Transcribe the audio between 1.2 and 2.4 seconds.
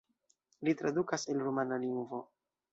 el rumana lingvo.